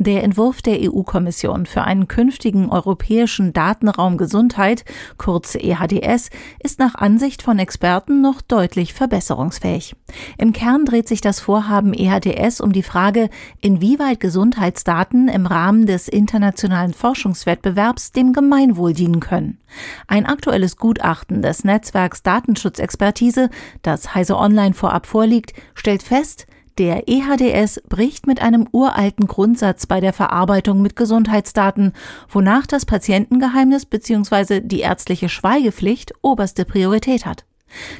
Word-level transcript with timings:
Der 0.00 0.22
Entwurf 0.22 0.62
der 0.62 0.78
EU-Kommission 0.80 1.66
für 1.66 1.82
einen 1.82 2.06
künftigen 2.06 2.70
europäischen 2.70 3.52
Datenraum 3.52 4.16
Gesundheit, 4.16 4.84
kurz 5.16 5.56
EHDS, 5.56 6.30
ist 6.62 6.78
nach 6.78 6.94
Ansicht 6.94 7.42
von 7.42 7.58
Experten 7.58 8.20
noch 8.20 8.40
deutlich 8.40 8.94
verbesserungsfähig. 8.94 9.96
Im 10.38 10.52
Kern 10.52 10.84
dreht 10.84 11.08
sich 11.08 11.20
das 11.20 11.40
Vorhaben 11.40 11.94
EHDS 11.94 12.60
um 12.60 12.72
die 12.72 12.84
Frage, 12.84 13.28
inwieweit 13.60 14.20
Gesundheitsdaten 14.20 15.26
im 15.26 15.46
Rahmen 15.46 15.86
des 15.86 16.06
internationalen 16.06 16.94
Forschungswettbewerbs 16.94 18.12
dem 18.12 18.32
Gemeinwohl 18.32 18.92
dienen 18.92 19.18
können. 19.18 19.58
Ein 20.06 20.26
aktuelles 20.26 20.76
Gutachten 20.76 21.42
des 21.42 21.64
Netzwerks 21.64 22.22
Datenschutzexpertise, 22.22 23.50
das 23.82 24.14
Heise 24.14 24.36
Online 24.36 24.74
vorab 24.74 25.06
vorliegt, 25.06 25.54
stellt 25.74 26.04
fest, 26.04 26.46
der 26.78 27.08
EHDS 27.08 27.82
bricht 27.88 28.26
mit 28.26 28.40
einem 28.40 28.68
uralten 28.72 29.26
Grundsatz 29.26 29.86
bei 29.86 30.00
der 30.00 30.12
Verarbeitung 30.12 30.80
mit 30.80 30.96
Gesundheitsdaten, 30.96 31.92
wonach 32.28 32.66
das 32.66 32.86
Patientengeheimnis 32.86 33.86
bzw. 33.86 34.60
die 34.60 34.80
ärztliche 34.80 35.28
Schweigepflicht 35.28 36.12
oberste 36.22 36.64
Priorität 36.64 37.26
hat. 37.26 37.44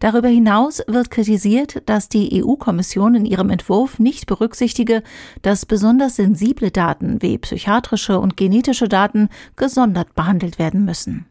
Darüber 0.00 0.28
hinaus 0.28 0.82
wird 0.88 1.10
kritisiert, 1.10 1.82
dass 1.86 2.08
die 2.08 2.42
EU-Kommission 2.42 3.14
in 3.14 3.24
ihrem 3.24 3.50
Entwurf 3.50 3.98
nicht 3.98 4.26
berücksichtige, 4.26 5.02
dass 5.42 5.66
besonders 5.66 6.16
sensible 6.16 6.70
Daten 6.70 7.22
wie 7.22 7.38
psychiatrische 7.38 8.18
und 8.18 8.36
genetische 8.36 8.88
Daten 8.88 9.28
gesondert 9.56 10.14
behandelt 10.14 10.58
werden 10.58 10.84
müssen. 10.84 11.26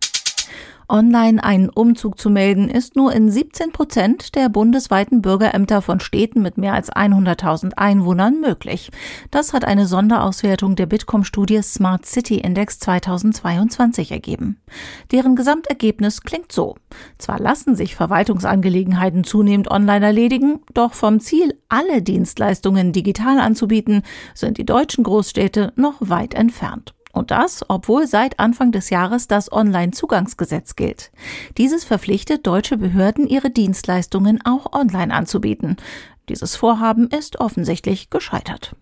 Online 0.91 1.41
einen 1.41 1.69
Umzug 1.69 2.19
zu 2.19 2.29
melden, 2.29 2.69
ist 2.69 2.97
nur 2.97 3.13
in 3.13 3.31
17 3.31 3.71
Prozent 3.71 4.35
der 4.35 4.49
bundesweiten 4.49 5.21
Bürgerämter 5.21 5.81
von 5.81 6.01
Städten 6.01 6.41
mit 6.41 6.57
mehr 6.57 6.73
als 6.73 6.91
100.000 6.91 7.75
Einwohnern 7.77 8.41
möglich. 8.41 8.91
Das 9.31 9.53
hat 9.53 9.63
eine 9.63 9.87
Sonderauswertung 9.87 10.75
der 10.75 10.87
Bitkom-Studie 10.87 11.61
Smart 11.63 12.05
City 12.05 12.39
Index 12.39 12.79
2022 12.79 14.11
ergeben. 14.11 14.59
Deren 15.11 15.37
Gesamtergebnis 15.37 16.23
klingt 16.23 16.51
so. 16.51 16.75
Zwar 17.17 17.39
lassen 17.39 17.75
sich 17.77 17.95
Verwaltungsangelegenheiten 17.95 19.23
zunehmend 19.23 19.71
online 19.71 20.05
erledigen, 20.05 20.59
doch 20.73 20.93
vom 20.93 21.21
Ziel, 21.21 21.57
alle 21.69 22.01
Dienstleistungen 22.01 22.91
digital 22.91 23.39
anzubieten, 23.39 24.03
sind 24.35 24.57
die 24.57 24.65
deutschen 24.65 25.05
Großstädte 25.05 25.71
noch 25.77 25.95
weit 26.01 26.33
entfernt. 26.33 26.93
Und 27.13 27.31
das, 27.31 27.65
obwohl 27.67 28.07
seit 28.07 28.39
Anfang 28.39 28.71
des 28.71 28.89
Jahres 28.89 29.27
das 29.27 29.51
Onlinezugangsgesetz 29.51 30.75
gilt. 30.75 31.11
Dieses 31.57 31.83
verpflichtet 31.83 32.47
deutsche 32.47 32.77
Behörden, 32.77 33.27
ihre 33.27 33.49
Dienstleistungen 33.49 34.39
auch 34.45 34.73
online 34.73 35.13
anzubieten. 35.13 35.77
Dieses 36.29 36.55
Vorhaben 36.55 37.09
ist 37.09 37.39
offensichtlich 37.39 38.09
gescheitert. 38.09 38.75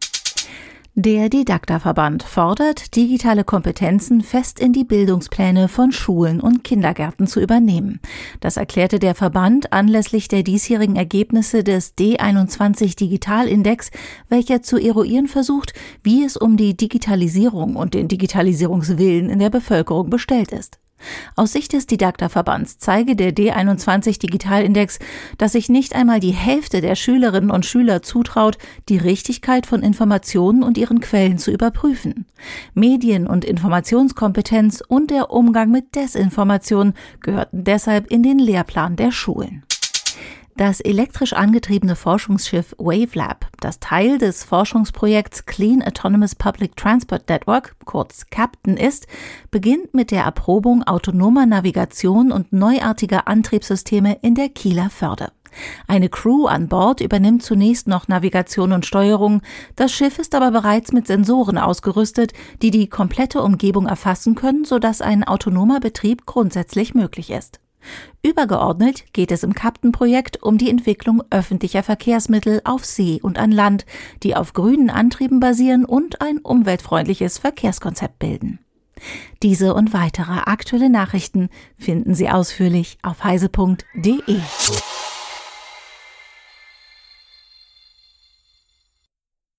Der 0.95 1.29
Didakta-Verband 1.29 2.23
fordert, 2.23 2.95
digitale 2.95 3.43
Kompetenzen 3.43 4.21
fest 4.21 4.59
in 4.59 4.73
die 4.73 4.83
Bildungspläne 4.83 5.67
von 5.67 5.91
Schulen 5.91 6.41
und 6.41 6.63
Kindergärten 6.63 7.27
zu 7.27 7.39
übernehmen. 7.39 7.99
Das 8.39 8.57
erklärte 8.57 8.97
der 8.97 9.13
Verband 9.13 9.71
anlässlich 9.71 10.27
der 10.27 10.41
diesjährigen 10.41 10.95
Ergebnisse 10.95 11.63
des 11.63 11.95
D21 11.95 12.97
Digitalindex, 12.97 13.91
welcher 14.29 14.63
zu 14.63 14.77
eruieren 14.77 15.27
versucht, 15.27 15.73
wie 16.03 16.23
es 16.23 16.35
um 16.35 16.57
die 16.57 16.75
Digitalisierung 16.75 17.75
und 17.75 17.93
den 17.93 18.07
Digitalisierungswillen 18.07 19.29
in 19.29 19.39
der 19.39 19.51
Bevölkerung 19.51 20.09
bestellt 20.09 20.51
ist. 20.51 20.78
Aus 21.35 21.53
Sicht 21.53 21.73
des 21.73 21.87
Didakterverbands 21.87 22.77
zeige 22.77 23.15
der 23.15 23.31
D21 23.31 24.19
Digitalindex, 24.19 24.99
dass 25.37 25.53
sich 25.53 25.69
nicht 25.69 25.95
einmal 25.95 26.19
die 26.19 26.31
Hälfte 26.31 26.81
der 26.81 26.95
Schülerinnen 26.95 27.51
und 27.51 27.65
Schüler 27.65 28.01
zutraut, 28.01 28.57
die 28.89 28.97
Richtigkeit 28.97 29.65
von 29.65 29.81
Informationen 29.81 30.63
und 30.63 30.77
ihren 30.77 30.99
Quellen 30.99 31.37
zu 31.37 31.51
überprüfen. 31.51 32.25
Medien- 32.73 33.27
und 33.27 33.45
Informationskompetenz 33.45 34.83
und 34.87 35.11
der 35.11 35.31
Umgang 35.31 35.71
mit 35.71 35.95
Desinformation 35.95 36.93
gehörten 37.21 37.63
deshalb 37.63 38.11
in 38.11 38.23
den 38.23 38.39
Lehrplan 38.39 38.95
der 38.95 39.11
Schulen. 39.11 39.63
Das 40.59 40.81
elektrisch 40.81 41.31
angetriebene 41.31 41.95
Forschungsschiff 41.95 42.75
Wavelab, 42.77 43.47
das 43.61 43.79
Teil 43.79 44.17
des 44.17 44.43
Forschungsprojekts 44.43 45.45
Clean 45.45 45.81
Autonomous 45.81 46.35
Public 46.35 46.75
Transport 46.75 47.29
Network, 47.29 47.77
kurz 47.85 48.25
CAPTAIN 48.29 48.75
ist, 48.75 49.07
beginnt 49.51 49.93
mit 49.93 50.11
der 50.11 50.23
Erprobung 50.23 50.83
autonomer 50.83 51.45
Navigation 51.45 52.33
und 52.33 52.51
neuartiger 52.51 53.29
Antriebssysteme 53.29 54.17
in 54.21 54.35
der 54.35 54.49
Kieler 54.49 54.89
Förde. 54.89 55.31
Eine 55.87 56.09
Crew 56.09 56.47
an 56.47 56.67
Bord 56.67 56.99
übernimmt 56.99 57.41
zunächst 57.41 57.87
noch 57.87 58.09
Navigation 58.09 58.73
und 58.73 58.85
Steuerung, 58.85 59.41
das 59.77 59.93
Schiff 59.93 60.19
ist 60.19 60.35
aber 60.35 60.51
bereits 60.51 60.91
mit 60.91 61.07
Sensoren 61.07 61.57
ausgerüstet, 61.57 62.33
die 62.61 62.71
die 62.71 62.89
komplette 62.89 63.41
Umgebung 63.43 63.87
erfassen 63.87 64.35
können, 64.35 64.65
sodass 64.65 65.01
ein 65.01 65.23
autonomer 65.23 65.79
Betrieb 65.79 66.25
grundsätzlich 66.25 66.93
möglich 66.93 67.29
ist. 67.29 67.61
Übergeordnet 68.21 69.13
geht 69.13 69.31
es 69.31 69.43
im 69.43 69.53
Captain-Projekt 69.53 70.43
um 70.43 70.57
die 70.57 70.69
Entwicklung 70.69 71.23
öffentlicher 71.29 71.83
Verkehrsmittel 71.83 72.61
auf 72.63 72.85
See 72.85 73.19
und 73.21 73.39
an 73.39 73.51
Land, 73.51 73.85
die 74.23 74.35
auf 74.35 74.53
grünen 74.53 74.89
Antrieben 74.89 75.39
basieren 75.39 75.85
und 75.85 76.21
ein 76.21 76.39
umweltfreundliches 76.39 77.37
Verkehrskonzept 77.37 78.19
bilden. 78.19 78.59
Diese 79.41 79.73
und 79.73 79.93
weitere 79.93 80.39
aktuelle 80.45 80.89
Nachrichten 80.89 81.49
finden 81.77 82.13
Sie 82.15 82.29
ausführlich 82.29 82.97
auf 83.01 83.23
heise.de. 83.23 84.39